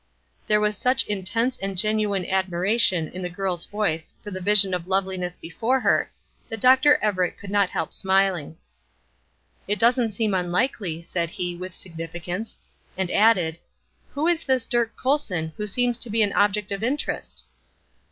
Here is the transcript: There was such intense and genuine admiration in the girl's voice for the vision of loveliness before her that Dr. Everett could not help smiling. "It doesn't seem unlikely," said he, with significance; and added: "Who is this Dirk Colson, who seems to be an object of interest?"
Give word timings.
There 0.47 0.59
was 0.59 0.75
such 0.75 1.03
intense 1.03 1.59
and 1.59 1.77
genuine 1.77 2.25
admiration 2.25 3.07
in 3.09 3.21
the 3.21 3.29
girl's 3.29 3.65
voice 3.65 4.13
for 4.23 4.31
the 4.31 4.41
vision 4.41 4.73
of 4.73 4.87
loveliness 4.87 5.37
before 5.37 5.81
her 5.81 6.11
that 6.49 6.59
Dr. 6.59 6.95
Everett 7.03 7.37
could 7.37 7.51
not 7.51 7.69
help 7.69 7.93
smiling. 7.93 8.57
"It 9.67 9.77
doesn't 9.77 10.13
seem 10.13 10.33
unlikely," 10.33 11.03
said 11.03 11.29
he, 11.29 11.55
with 11.55 11.75
significance; 11.75 12.57
and 12.97 13.11
added: 13.11 13.59
"Who 14.13 14.25
is 14.25 14.43
this 14.43 14.65
Dirk 14.65 14.95
Colson, 14.97 15.53
who 15.57 15.67
seems 15.67 15.99
to 15.99 16.09
be 16.09 16.23
an 16.23 16.33
object 16.33 16.71
of 16.71 16.83
interest?" 16.83 17.43